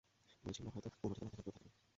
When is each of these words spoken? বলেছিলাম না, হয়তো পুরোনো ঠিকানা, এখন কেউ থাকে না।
বলেছিলাম 0.43 0.65
না, 0.65 0.71
হয়তো 0.75 0.89
পুরোনো 0.89 1.13
ঠিকানা, 1.15 1.29
এখন 1.29 1.41
কেউ 1.43 1.53
থাকে 1.53 1.69
না। 1.69 1.81